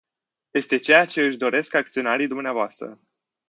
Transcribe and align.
Este 0.51 0.77
ceea 0.77 1.05
ce 1.05 1.21
își 1.21 1.37
doresc 1.37 1.75
acționarii 1.75 2.27
dvs. 2.27 2.77